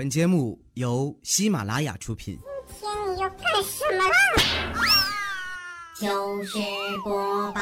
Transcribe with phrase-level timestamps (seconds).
[0.00, 2.38] 本节目由喜马拉雅出品。
[2.80, 4.14] 今天你要干什么啦？
[5.94, 6.58] 糗事
[7.04, 7.60] 播报。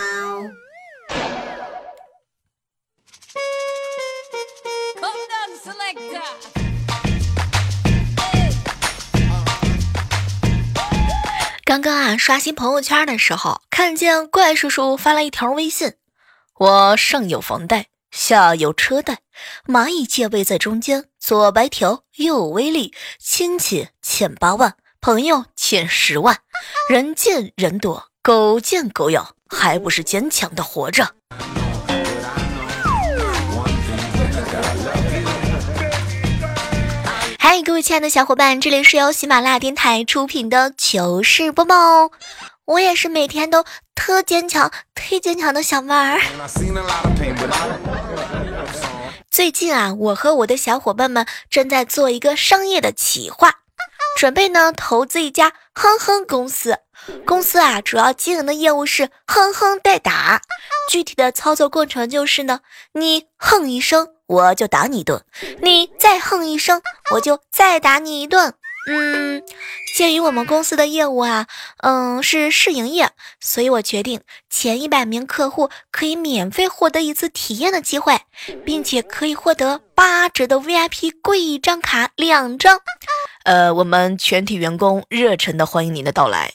[11.65, 15.95] 刚刚啊，刷新朋友圈的时候，看见怪叔叔发了一条微信
[16.55, 17.89] ：“我上有房贷，
[18.19, 19.19] 下有车贷，
[19.65, 26.37] 蚂蚁借位在中间，左白条，右威力，亲戚欠八万，朋友欠十万，
[26.91, 31.15] 人见人躲，狗见狗咬，还不是坚强的活着。”
[37.39, 41.77] 嗨，各位亲爱的小伙伴，这里是由喜马拉雅电台出品的糗事播报。
[41.77, 42.11] 哦
[42.69, 43.65] 我也是每天都
[43.95, 46.21] 特坚强、忒坚强的小妹儿。
[49.31, 53.55] 最近啊，我和我的小伙伴们正在做一个商业的企划，
[54.19, 56.79] 准备呢投资一家哼哼公司。
[57.25, 60.43] 公司啊，主要经营的业务是哼哼代打。
[60.91, 62.61] 具体的操作过程就是呢，
[62.93, 64.09] 你哼一声。
[64.27, 65.25] 我就打你一顿，
[65.63, 68.53] 你再哼一声，我就再打你一顿。
[68.91, 69.43] 嗯，
[69.95, 71.47] 鉴于我们公司的业务啊，
[71.79, 78.21] 嗯是试营业，所以我决定前一百名客户可以免费获得一次体验的机会，
[78.65, 82.81] 并且可以获得八折的 VIP 贵张卡两张。
[83.45, 86.53] 呃，我们全体员工热忱的欢迎您的到来。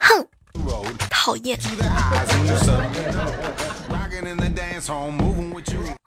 [0.00, 0.26] 哼，
[1.10, 1.58] 讨厌。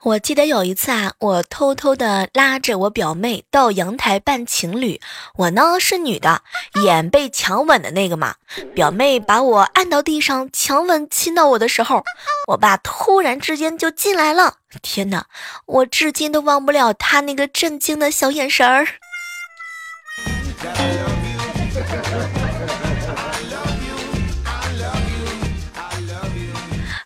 [0.02, 5.00] 我记得有一次啊，我偷偷的拉着我表妹到阳台扮情侣，
[5.36, 6.42] 我呢是女的，
[6.84, 8.34] 演被强吻的那个嘛。
[8.74, 12.02] 表妹把我按到地上强吻亲到我的时候，
[12.48, 14.56] 我爸突然之间就进来了。
[14.80, 15.26] 天哪，
[15.66, 18.86] 我至今都忘不了他那个震惊的小眼神儿。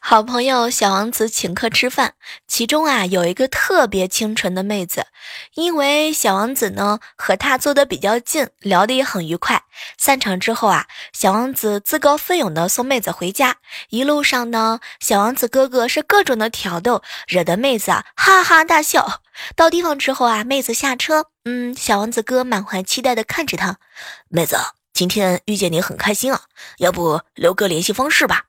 [0.09, 2.15] 好朋友小王子请客吃饭，
[2.47, 5.09] 其中啊有一个特别清纯的妹子，
[5.55, 9.65] 因为小王子呢和她坐的比较近，聊得也很愉快。
[9.99, 13.57] 散场之后啊，小王子自告奋勇的送妹子回家，
[13.89, 19.23] 一路上呢，小王子哥哥是各种的挑逗，惹得妹子啊哈哈大笑。
[19.57, 23.79] 到地方之后啊，妹子下车，嗯，小王子哥满怀期待的看着她，
[24.29, 24.57] 妹子
[24.93, 26.43] 今天遇见你很开心啊，
[26.79, 28.45] 要不留个联系方式吧。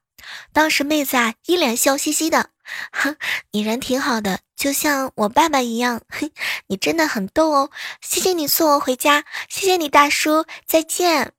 [0.53, 2.49] 当时妹子啊，一脸笑嘻嘻的，
[2.91, 3.15] 哼，
[3.51, 6.31] 你人挺好的，就像我爸爸一样，哼，
[6.67, 7.69] 你真的很逗哦。
[8.01, 11.33] 谢谢你送我回家，谢谢你大叔，再见。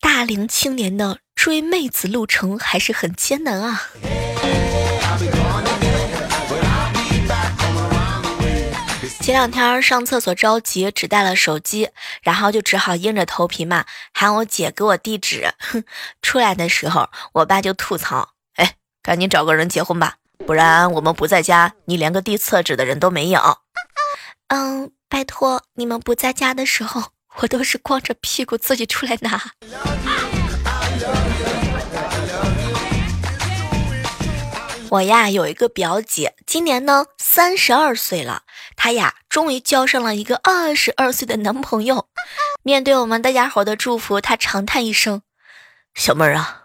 [0.00, 3.88] 大龄青年的追妹子路程还是很艰难啊。
[9.32, 11.88] 前两天上厕所着急，只带了手机，
[12.20, 15.54] 然后就只好硬着头皮嘛，喊我姐给我地址。
[15.58, 15.82] 哼，
[16.20, 20.16] 出来的时候，我爸就吐槽：“哎，赶紧找个人结婚吧，
[20.46, 23.40] 不然我们不在家，你连个递厕纸的人都没有。”
[24.48, 29.52] 嗯，拜托，你们不在家的时候，我都是光着屁股自己出来拿。
[34.92, 38.42] 我呀有一个表姐，今年呢三十二岁了，
[38.76, 42.10] 她呀终于交上了一个二十二岁的男朋友。
[42.62, 45.22] 面对我们大家伙的祝福，她长叹一声
[45.96, 46.64] ：“小妹儿啊，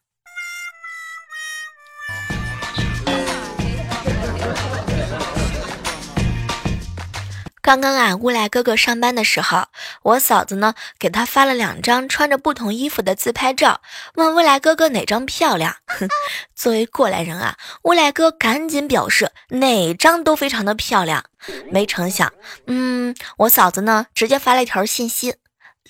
[7.61, 9.67] 刚刚啊，乌来哥哥上班的时候，
[10.05, 13.83] 我嫂子呢给他发了两张穿着不同衣服的自拍照，
[14.15, 15.77] 问乌来哥哥哪张漂亮。
[16.57, 21.23] 作为过来人啊，乌来哥赶紧表示哪张都非常的漂亮。
[21.71, 22.33] 没成想，
[22.67, 25.35] 嗯，我嫂子呢直接发了一条信息：“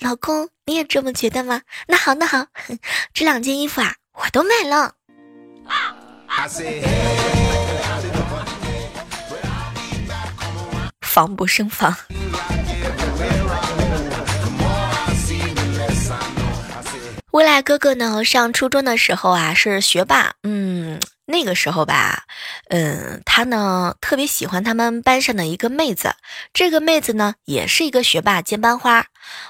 [0.03, 1.61] 老公，你也这么觉得吗？
[1.87, 2.47] 那好，那好，
[3.13, 4.95] 这两件衣服啊，我都买了。”
[10.99, 11.95] 防不胜防。
[17.31, 22.23] 未来哥哥呢，上初中的时候啊是学霸，嗯，那个时候吧，
[22.69, 26.15] 嗯，他呢特别喜欢他们班上的一个妹子，
[26.53, 29.05] 这个妹子呢也是一个学霸兼班花，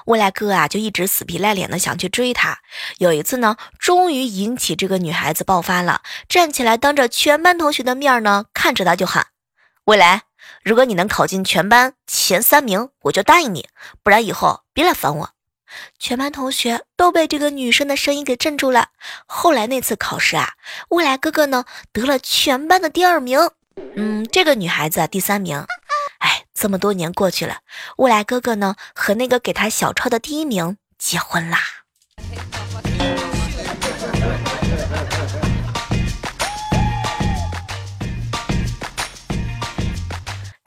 [0.06, 2.58] 未来哥啊就一直死皮赖脸的想去追她。
[2.98, 9.26] 有一次呢，终于引起这个女孩子爆发了，站起来当着全班同学的面呢，看着他就喊
[9.86, 10.22] ：“未来。”
[10.62, 13.62] 如果你能考进全班前三名，我就答应你；
[14.02, 15.30] 不然以后别来烦我。
[15.98, 18.88] 全班同学都被这个女生的声音给镇住了。
[19.26, 20.54] 后来那次考试啊，
[20.88, 23.38] 未来哥哥呢得了全班的第二名，
[23.96, 25.66] 嗯，这个女孩子啊第三名。
[26.18, 27.58] 哎，这么多年过去了，
[27.96, 31.58] 未来哥哥呢和那个给他小抄的第一名结婚啦。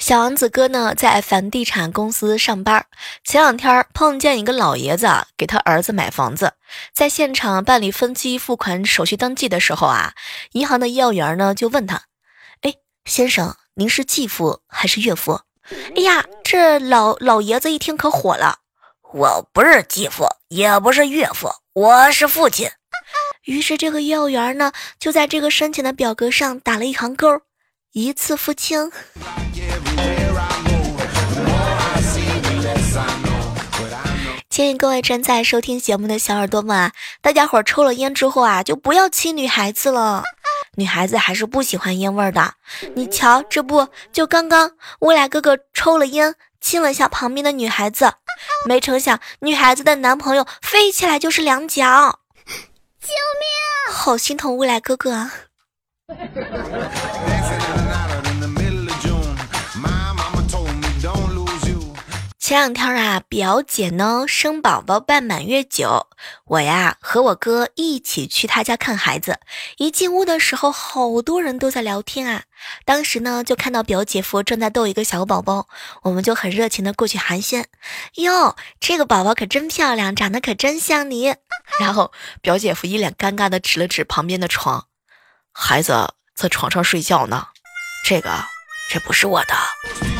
[0.08, 2.86] 小王子哥呢，在房地产公司上班。
[3.26, 6.54] 前两天碰见一个老爷子啊，给他儿子买房子，
[6.94, 10.14] 在现场办理分期付款手续登记的时候啊，
[10.54, 12.04] 银行的业务员呢就问他
[12.64, 15.42] ：“哎，先生，您是继父还是岳父？”
[15.98, 18.60] 哎呀，这老老爷子一听可火了
[19.14, 22.70] ：“我不是继父，也不是岳父，我是父亲。”
[23.44, 27.42] 于是这个业务员呢，就在这个申请的表格上打了一行勾。
[27.92, 28.90] 一次付清。
[34.50, 36.92] 建议各位正在收听节目的小耳朵们啊，
[37.22, 40.24] 大家伙抽了烟之后啊，就不要亲女孩子了。
[40.78, 42.56] 女孩子还是不喜欢烟味的。
[42.96, 48.12] 你瞧，这不就刚刚未来哥哥抽了烟，亲了下旁边的女孩子，
[48.66, 52.20] 没成想女孩子的男朋友飞起来就是两脚。
[53.00, 53.94] 救命！
[53.94, 55.32] 好心疼未来哥哥啊。
[62.48, 66.08] 前两天啊，表姐呢生宝宝办满月酒，
[66.46, 69.42] 我呀和我哥一起去她家看孩子。
[69.76, 72.44] 一进屋的时候，好多人都在聊天啊。
[72.86, 75.68] 当时呢就看到表姐夫正在逗一个小宝宝，
[76.04, 77.66] 我们就很热情的过去寒暄。
[78.14, 81.36] 哟，这个宝宝可真漂亮，长得可真像你。
[81.82, 84.86] 然后表姐夫一脸尴尬的指了指旁边的床，
[85.52, 87.48] 孩子在床上睡觉呢。
[88.06, 88.30] 这个，
[88.90, 90.17] 这不是我的。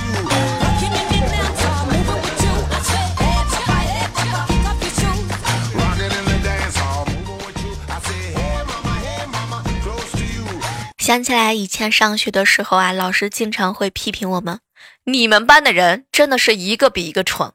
[11.08, 14.60] 想起来以前上学的时候啊，老师经常会批评我们
[15.08, 17.54] ：“你们班的人真的是一个比一个蠢。”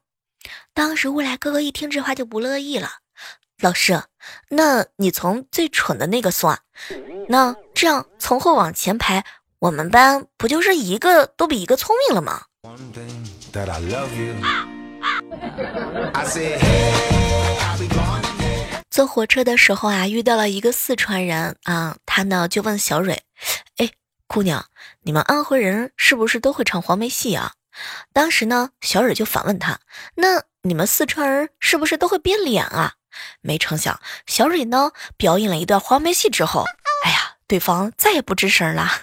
[0.73, 2.89] 当时未来哥哥一听这话就不乐意了
[3.61, 4.05] ：“老师，
[4.49, 6.61] 那你从最蠢的那个算，
[7.29, 9.23] 那这样从后往前排，
[9.59, 12.45] 我们班不就是一个都比一个聪明了吗？”
[18.93, 23.23] 坐火车的时候啊，遇到了一个四川人啊，他呢就问小蕊
[23.79, 23.91] ：“哎，
[24.27, 24.67] 姑娘，
[25.01, 27.55] 你们安徽人是不是都会唱黄梅戏啊？”
[28.13, 29.81] 当时呢，小蕊就反问他
[30.17, 32.93] ：“那你们四川人是不是都会变脸啊？”
[33.41, 36.67] 没成想，小蕊呢表演了一段黄梅戏之后，
[37.07, 39.01] 哎呀，对方再也不吱声了。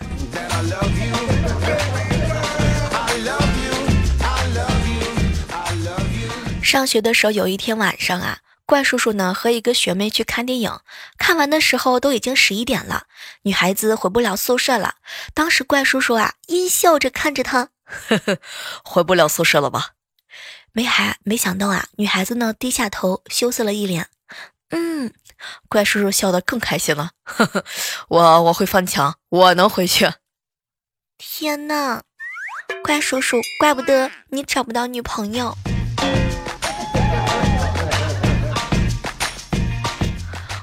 [6.61, 8.37] 上学的时候，有一天晚上啊。
[8.69, 10.79] 怪叔叔呢和一个学妹去看电影，
[11.17, 13.07] 看完的时候都已经十一点了，
[13.41, 14.97] 女孩子回不了宿舍了。
[15.33, 18.37] 当时怪叔叔啊阴笑着看着她，呵呵，
[18.83, 19.93] 回不了宿舍了吧？
[20.71, 24.09] 没还没想到啊，女孩子呢低下头羞涩了一脸。
[24.69, 25.11] 嗯，
[25.67, 27.65] 怪叔叔笑得更开心了， 呵呵，
[28.09, 30.07] 我我会翻墙，我能回去。
[31.17, 32.03] 天呐，
[32.83, 35.57] 怪叔叔，怪不得你找不到女朋友。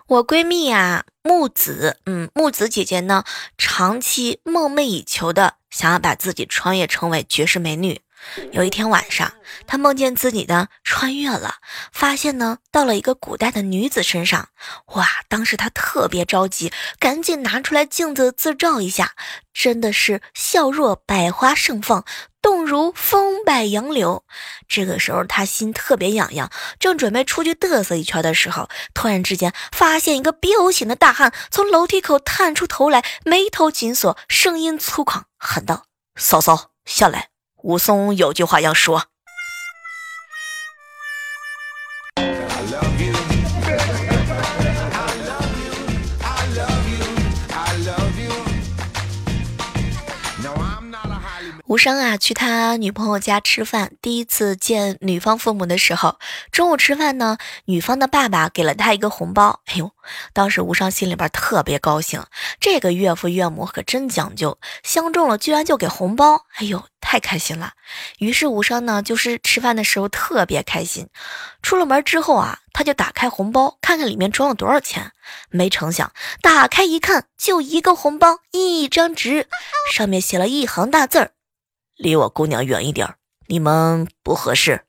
[0.08, 3.24] 我闺蜜呀，木子，嗯，木子姐姐呢，
[3.58, 8.00] 长期梦寐以求的想要把自己穿越成为绝世美女。
[8.52, 9.32] 有一天晚上，
[9.66, 11.56] 他梦见自己呢穿越了，
[11.92, 14.48] 发现呢到了一个古代的女子身上。
[14.94, 15.06] 哇！
[15.28, 19.12] 当时他特别着急，赶紧拿出来镜子自照一下，
[19.52, 22.04] 真的是笑若百花盛放，
[22.40, 24.24] 动如风摆杨柳。
[24.68, 35.84] 这个时候他心特别痒痒，正准备出去嘚瑟一圈的时候，突然之间发现一个彪形的大汉从楼梯口探出头来，眉头紧锁，声音粗犷，喊道
[36.16, 37.28] ：“嫂嫂，下来。”
[37.66, 39.06] 武松有句话要说。
[51.76, 56.18] 吴伤啊，去他女朋友家吃饭，第一次见女方父母的时候，
[56.50, 59.60] 中午吃饭呢，女方的爸爸给了他一个红包。
[59.66, 59.92] 哎呦，
[60.32, 62.24] 当时吴伤心里边特别高兴，
[62.60, 67.74] 这个岳父岳母可真讲究，相中了居然就给红包，哎呦，太开心了。
[68.20, 71.10] 于是吴伤呢，就是吃饭的时候特别开心。
[71.60, 75.12] 出了门之后啊，他就打开红包，看看里面装了多少钱。
[75.50, 79.46] 没成想，打开一看，就一个红包，一张纸，
[79.92, 81.32] 上面写了一行大字儿。
[81.96, 83.14] 离我姑娘远一点，
[83.46, 84.82] 你们不合适。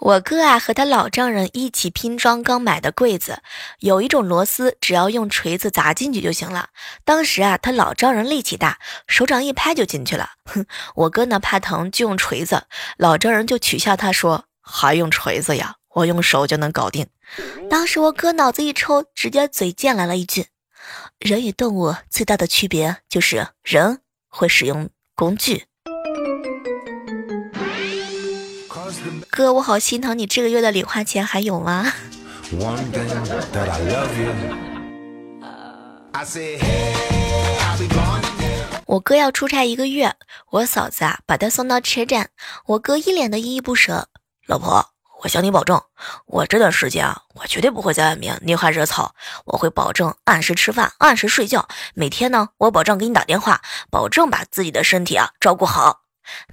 [0.00, 3.40] 我哥啊和他老丈人一起拼装刚买的柜子，
[3.78, 6.70] 有一种螺丝，只要用锤子砸进去就行了。
[7.04, 10.30] 当时啊，他老丈人力气大，手掌一拍就进去了。
[10.46, 10.66] 哼，
[10.96, 12.64] 我哥呢怕疼，就用锤子，
[12.96, 15.76] 老丈人就取笑他说：“还用锤子呀？
[15.94, 17.06] 我用手就能搞定。”
[17.70, 20.46] 当时我哥脑子一抽，直接嘴贱来了一句
[21.18, 25.64] ：“人与动物最大的区别就是人会使用工具。”
[29.30, 31.92] 哥，我好心疼你，这个月的零花钱还有吗？
[38.84, 40.14] 我哥要出差一个月，
[40.50, 42.28] 我嫂子啊把他送到车站，
[42.66, 44.08] 我哥一脸的依依不舍，
[44.46, 44.91] 老婆。
[45.22, 45.80] 我向你保证，
[46.26, 49.14] 我这段时间啊，我绝对不会在外面拈花惹草，
[49.44, 51.68] 我会保证按时吃饭，按时睡觉。
[51.94, 56.00] 每天呢，我保证给你打电话，保证把自己的身体啊照顾好。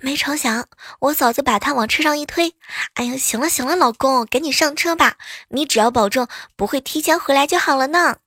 [0.01, 0.67] 没成想，
[0.99, 2.53] 我嫂子把他往车上一推，
[2.93, 5.15] 哎呀，行了行了，老公，赶紧上车吧，
[5.49, 8.17] 你只要保证不会提前回来就好了呢。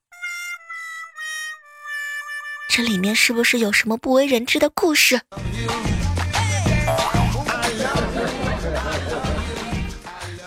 [2.69, 5.21] 这里面是不是有什么不为人知的故事？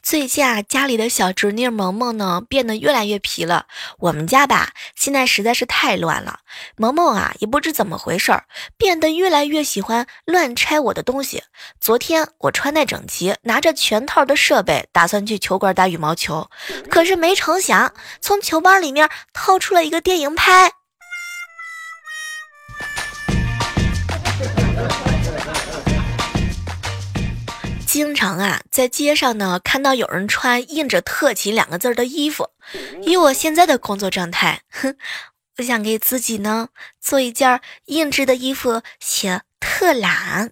[0.05, 3.65] 最近啊，家里的小侄女萌萌呢变得越来越皮了。
[3.97, 6.41] 我们家吧，现在实在是太乱了。
[6.77, 8.45] 萌萌啊，也不知怎么回事儿，
[8.77, 11.41] 变得越来越喜欢乱拆我的东西。
[11.81, 16.51] 昨天我穿戴整齐，拿着全套的设备，打算去球馆打羽毛球，
[16.87, 20.71] 可是没成想，从球包里面掏出了一个电影拍。
[27.95, 32.49] 经常啊，在街上呢看到有人穿印着“特勤”两个字的衣服。
[33.03, 34.97] 以我现在的工作状态，哼，
[35.57, 36.67] 我想给自己呢
[36.99, 40.51] 做一件印制的衣服，写“特懒”。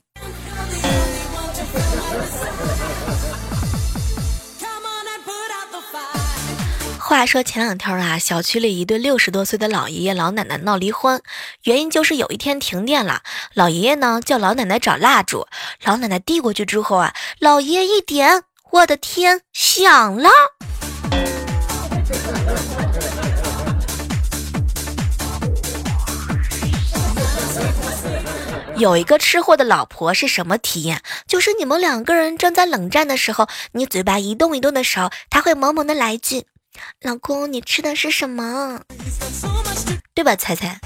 [7.13, 11.21] 话说前两天啊，小区里一对六十多岁的老爷爷老奶奶闹离婚，
[11.61, 13.21] 原因就是有一天停电了，
[13.53, 15.45] 老爷爷呢叫老奶奶找蜡烛，
[15.83, 18.41] 老奶奶递过去之后啊，老爷爷一点，
[18.71, 20.27] 我的天，响了！
[28.75, 31.03] 有一个吃货的老婆是什么体验？
[31.27, 36.47] 就是你们两个人正在冷战的时候，你嘴巴一动一动的时候，他会萌萌的来一句。
[37.01, 38.81] 老公，你吃的是什么？
[40.13, 40.79] 对吧，猜猜？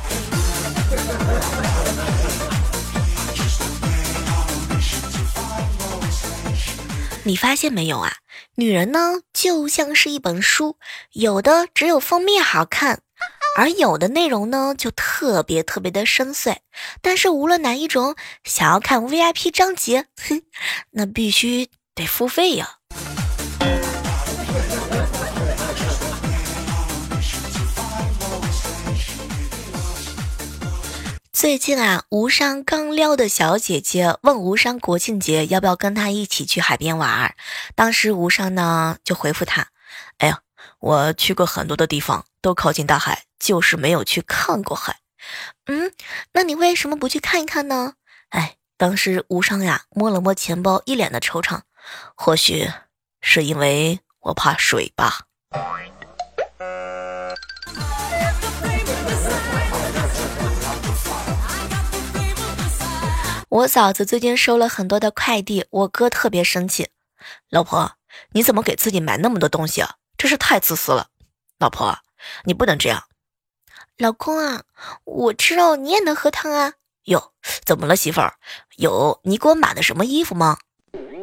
[7.24, 8.14] 你发现没有啊？
[8.56, 10.78] 女人呢，就像是一本书，
[11.12, 13.02] 有的只有封面好看，
[13.58, 16.56] 而有的内容呢，就特别特别的深邃。
[17.02, 18.16] 但是无论哪一种，
[18.46, 20.42] 想要看 VIP 章节，哼，
[20.92, 22.78] 那必须得付费呀。
[31.40, 37.36] 最近啊，吴伤刚撩的小姐姐问吴伤国庆节要不要跟他一起去海边玩儿。
[37.76, 39.68] 当时吴伤呢就回复他
[40.18, 40.40] ：“哎呀，
[40.80, 44.98] 我去过很多的地方，都靠近大海，就是没有去看过海。”
[45.68, 45.94] 嗯，
[46.34, 47.94] 那你为什么不去看一看呢？
[48.30, 51.60] 哎，当时吴伤呀摸了摸钱包，一脸的惆怅。
[52.16, 52.68] 或许
[53.22, 55.28] 是因为我怕水吧。
[63.50, 66.90] 我嫂子最近收了很多的快递，我哥特别生气。
[67.50, 67.94] 老婆，
[68.32, 69.96] 你怎么给自己买那么多东西啊？
[70.18, 71.08] 真是太自私了。
[71.58, 71.98] 老婆，
[72.44, 73.06] 你不能这样。
[73.98, 74.64] 老公啊，
[75.06, 76.74] 我吃肉你也能喝汤啊？
[77.06, 77.32] 哟，
[77.64, 78.34] 怎么了，媳妇儿？
[78.76, 80.58] 有你给我买的什么衣服吗？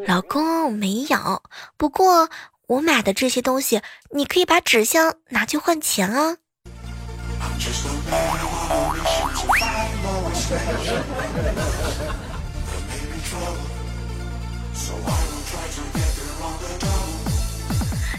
[0.06, 1.42] 老公没有，
[1.76, 2.30] 不过
[2.68, 6.38] 我买的这些东西，你可以把纸箱拿去换钱啊。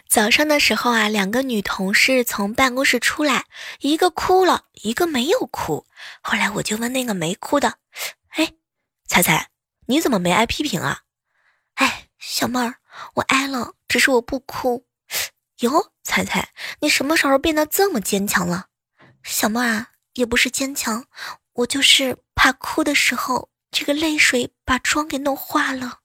[0.08, 3.48] 早上的时候啊，两个女同事从办公室出来，
[3.82, 5.86] 一个哭了，一个没有哭。
[6.22, 7.80] 后来我就问那个没哭的
[8.38, 8.54] ：“哎，
[9.06, 9.50] 彩彩，
[9.88, 11.02] 你怎么没挨批评啊
[11.76, 12.76] ？”“哎，小妹儿，
[13.16, 14.86] 我挨了，只是我不哭。
[15.60, 18.68] ”“哟，彩彩，你什么时候变得这么坚强了
[19.22, 21.06] ？”“小妹儿啊，也不是坚强，
[21.52, 26.00] 我就是怕哭的时候，这个泪水把妆给弄花了。”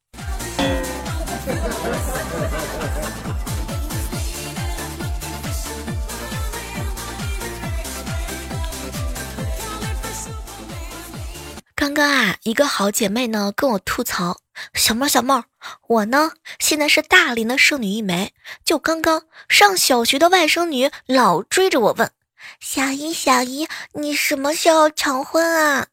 [11.75, 14.41] 刚刚啊，一个好姐妹呢跟我吐槽
[14.75, 15.45] ：“小妹儿，小妹儿，
[15.89, 22.13] 我呢现在是大龄的剩女一枚，就刚刚上小学的外甥女老追着我问，
[22.61, 25.87] 小姨小姨，你什么时候成婚啊？”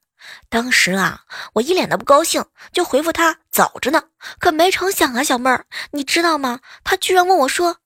[0.50, 1.22] 当时啊，
[1.54, 4.04] 我一脸的不高兴，就回复她早着呢。
[4.40, 6.60] 可没成想啊，小妹儿，你知道吗？
[6.84, 7.78] 她居然问我说：“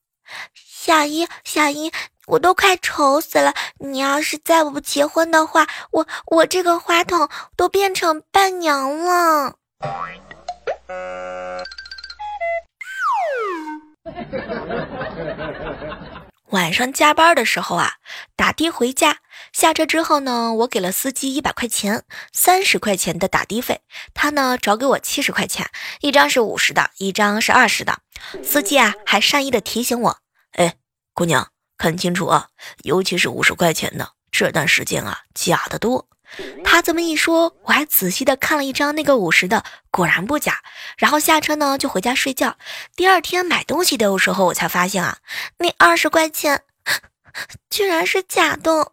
[0.54, 1.92] 小姨小姨。”
[2.28, 3.54] 我都快愁死了！
[3.80, 9.56] 你要是再不结婚的话，我我这个花筒都变成伴娘了。
[16.52, 17.96] 晚上加班的时候啊，
[18.38, 19.18] 打的回家，
[19.52, 23.82] 下车之后呢，我给了司机一百块钱，三十块钱的打的费，
[24.14, 28.00] 他呢找给我七十块钱，一张是五十的，一张是二十的。
[28.44, 30.18] 司机啊还善意的提醒我
[30.54, 30.76] ：“哎，
[31.14, 32.50] 姑娘。”看清楚啊，
[32.84, 36.08] 尤其是五十块钱的，这段时间啊，假的多。
[36.64, 40.62] 他这么一说，我还仔细的看了一张那个五十的，果然不假。
[40.96, 42.56] 然后下车呢，就回家睡觉。
[42.96, 45.18] 第二天买东西的时候，我才发现啊，
[45.58, 46.62] 那二十块钱
[47.72, 48.92] 居然是假的。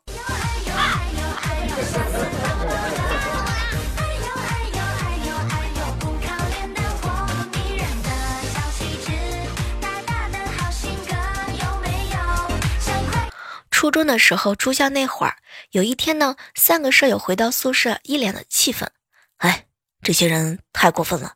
[13.79, 15.37] 初中的时候住校那会儿，
[15.71, 18.91] 有一天呢，三个舍友回到宿舍，一脸的气愤。
[19.37, 19.67] 哎，
[20.03, 21.35] 这些人太过分了！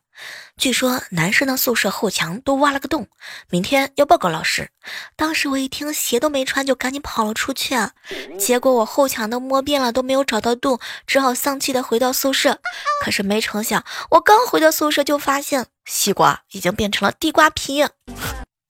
[0.57, 3.07] 据说男生的宿舍后墙都挖了个洞，
[3.49, 4.71] 明天要报告老师。
[5.15, 7.93] 当时我一听，鞋都没穿，就赶紧跑了出去啊。
[8.37, 10.77] 结果我后墙都摸遍了，都没有找到洞，
[11.07, 12.59] 只好丧气的回到宿舍。
[13.05, 17.85] 可是没成想，我刚回到宿舍，就发现西瓜已经变成了地瓜皮。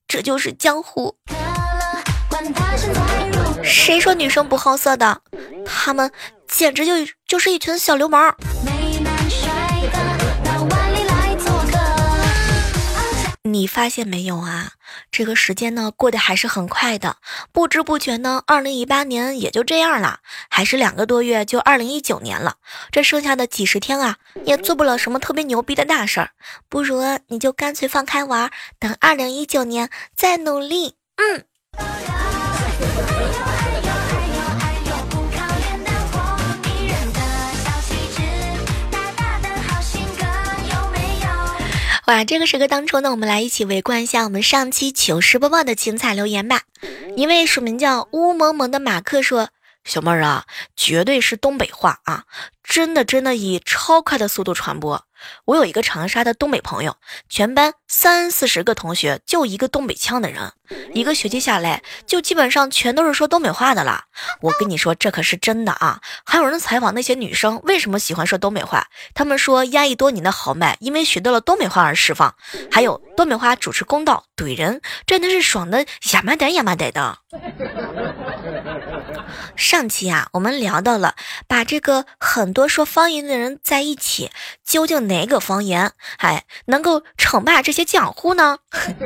[0.07, 1.17] 这就是江湖。
[3.61, 5.21] 谁说女生不好色的？
[5.65, 6.09] 他们
[6.47, 6.93] 简直就
[7.27, 8.35] 就是一群小流氓。
[13.45, 14.71] 你发现没有啊？
[15.11, 17.17] 这个时间呢过得还是很快的，
[17.51, 22.55] 不知不觉呢，二零一八年也就这样了，还是两个多月就二零一九年了。
[22.89, 26.31] 这剩下的几十天啊，也做不了什么特别牛逼的大事儿，
[26.67, 30.95] 不如你就干脆放开玩，等二零一九年再努力。
[31.17, 31.43] 嗯。
[42.05, 46.63] 哇，这个时刻当中呢，我们来一起围观一下我们上期糗事播报的精彩留言吧。
[47.15, 49.49] 一位署名叫乌蒙蒙的马克说。
[49.85, 50.45] 小妹儿啊，
[50.77, 52.23] 绝对是东北话啊！
[52.63, 55.05] 真的真的以超快的速度传播。
[55.45, 56.95] 我有一个长沙的东北朋友，
[57.29, 60.51] 全班三四十个同学就一个东北腔的人，
[60.93, 64.05] 一个学期下来就基本上全都是说东北话的了。
[64.41, 65.99] 我跟你说，这可是真的啊！
[66.25, 72.36] 还有人采访那些女生为什么喜欢说东北话，他们说压抑多年的豪迈因为学到了东北话而释放。
[72.71, 77.17] 还有东北话主持公道怼人，真的是爽的呀嘛得呀嘛得的。
[79.55, 81.15] 上期啊，我们聊到了
[81.47, 84.31] 把这个很多说方言的人在一起，
[84.65, 88.57] 究竟哪个方言哎能够称霸这些江湖呢？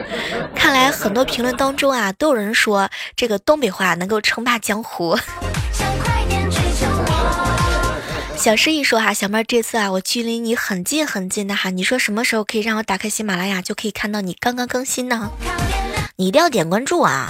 [0.55, 5.17] 看来很多评论当中啊，都有人说这个东北话能够称霸江湖。
[8.37, 15.31] 小诗一说哈，小妹儿这次啊，我距离你很近很近的哈，你说什么时候可以让我打开喜马拉雅就可以看到你刚刚更新呢？
[16.15, 17.29] 你一定要点关注啊！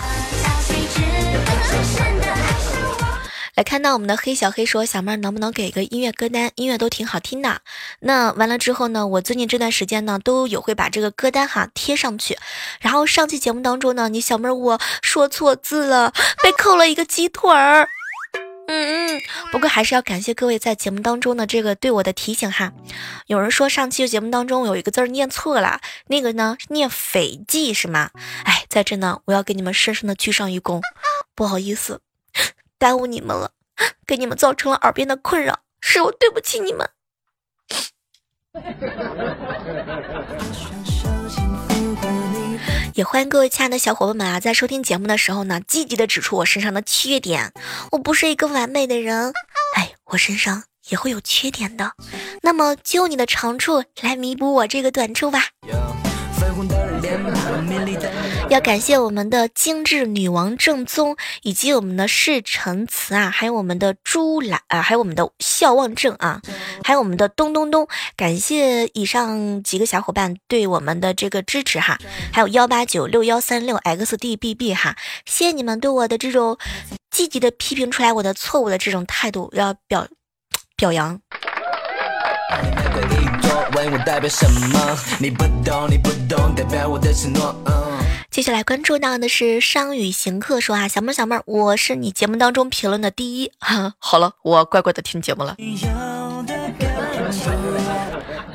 [3.57, 6.51] 来看到我们的黑小黑说，小妹儿能不能给个音乐歌单？
[6.53, 7.61] 音乐都挺好听的。
[8.01, 12.37] 那完了之后呢，我最近这段时间呢，都有会把这个歌单哈贴上去。
[12.79, 17.89] 然后上期节目当中呢，你小妹儿我说错字了，被扣了一个鸡腿儿。
[18.67, 22.73] 嗯 嗯，不过还是要感谢各位在节目当中的这个对我的提醒哈。
[23.25, 28.11] 有人说上期节目当中有一个字念错了，那个呢念斐济是吗？
[28.43, 30.79] 哎，在这呢，我要给你们深深的鞠上一躬，
[31.33, 32.01] 不好意思，
[32.79, 33.51] 耽误你们了，
[34.05, 36.87] 给你们造成了耳边的困扰，是我对不起你们。
[42.93, 47.53] 也欢迎各位亲爱的小伙伴们啊，在收听节目的时候呢，积极的指出我身上的缺点。
[47.91, 49.31] 我不是一个完美的人，
[49.75, 51.91] 哎，我身上也会有缺点的。
[52.41, 55.43] 那么，就你的长处来弥补我这个短处吧。
[58.49, 66.41] 要感谢我们的精致女王正宗，以及我们的世成词啊，还有我们的朱兰啊，还有我们的笑望正啊，
[66.83, 67.87] 还有我们的咚咚咚。
[68.15, 71.97] 感谢以上几个小伙伴对我们的这个支持哈，
[72.31, 76.57] 还有幺八九六幺三六 xdbb 哈，谢谢你们对我的这种
[77.11, 80.07] 积极的批评出来我的错误的这种态度，要表
[80.77, 81.19] 表扬。
[88.37, 93.51] 接下来关注到的是商宇行客说啊，小妹儿小妹儿，我是你节目当中评论的第一。
[93.97, 95.55] 好了，我乖乖的听节目了。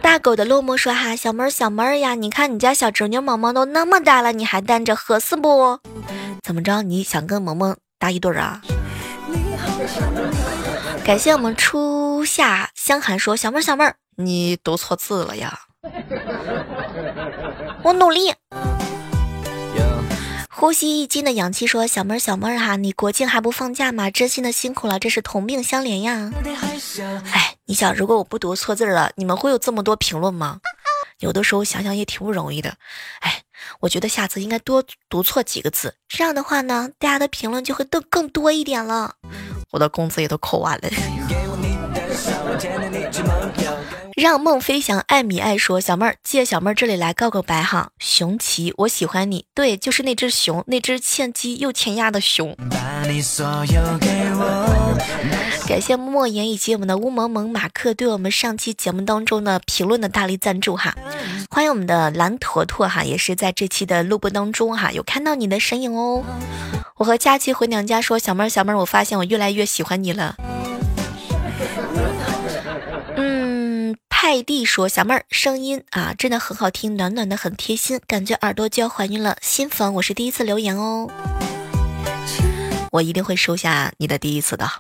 [0.01, 5.81] 大狗的落寞说哈，小妹儿小妹儿呀，你看你家小侄女萌萌都那么大了，你还单着合适不？
[6.45, 6.83] 怎么着？
[6.83, 8.63] 你想跟萌萌搭一对儿啊？
[11.05, 13.97] 感谢我们初夏香寒说，小妹儿小妹儿。
[14.15, 15.59] 你读错字了呀！
[17.83, 18.33] 我努力。
[20.55, 24.11] 呼吸一斤的氧气说：“小妹儿，小妹儿哈，你国庆还不放假吗？
[24.11, 26.31] 真心的辛苦了，这是同病相怜呀。”
[27.33, 30.61] 哎，你想，如果我不读错字了，你们会有这么多评论吗？
[31.21, 32.77] 有的时候想想也挺不容易的。
[33.21, 33.43] 哎，
[33.81, 39.15] 我觉得下次应该多读错几个字，这样的话呢，大家的评论就会更更多一点了。
[39.71, 40.91] 我的工资也都扣完了。
[44.15, 52.55] 让梦飞翔，爱米爱说，小妹儿借小妹儿这里来告个白哈，熊奇，我喜欢你，对，就是那只熊，那只欠鸡又欠鸭的熊。
[55.67, 60.95] 感谢莫言以及我们的乌蒙蒙马克对我们上期节目当中的评论的大力赞助哈，
[61.49, 66.23] 欢迎我们的蓝坨坨哈，也是在这期的录播当中哈，有看到你的身影哦。
[66.97, 70.37] 我和佳琪回娘家说，小妹儿小妹儿，我发现我越来越喜欢你了。
[74.25, 79.37] 泰迪说：“小妹儿声音啊，真的很好听，暖暖的，很贴心，感觉耳朵就要怀孕了。
[79.43, 81.11] 新粉，我是第一次留言哦，
[82.93, 84.71] 我一定会收下你的第一次的。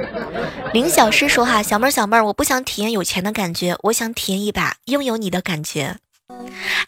[0.74, 5.96] ”林小诗说：“哈，小妹儿，小妹儿，我不想体验有钱的感觉，我想体验一把拥有你的感觉。”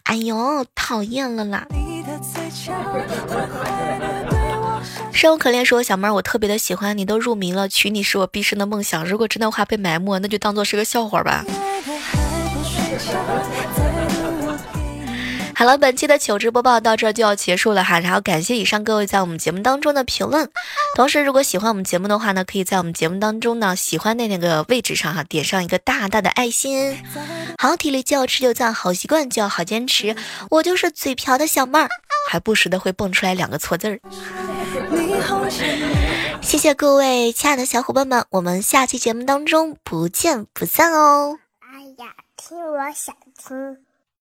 [0.04, 1.66] 哎呦，讨厌了啦！
[5.14, 9.02] 生无可恋说：“小妹儿，我特别的喜欢你，都入迷了，娶你是我毕生的梦想。
[9.02, 11.42] 如果真的话被埋没，那就当做是个笑话吧。”
[15.54, 20.50] 好了，本期的糗事播报到这就要结束了哈，然后感谢以上各位在我们节目当中的评论。
[20.96, 26.98] 同时，如果喜欢我们节目的话呢，可以在我们节目当中呢喜欢的那个位置上哈点上一个大大的爱心。
[27.58, 30.16] 好体力就要吃就赞，好习惯就要好坚持。
[30.50, 31.88] 我就是嘴瓢的小妹儿，
[32.28, 34.00] 还不时的会蹦出来两个错字儿。
[36.40, 41.38] 谢谢各位亲爱的小伙伴们，我们下期节目当中不见不散哦。
[42.52, 43.91] 听我想听。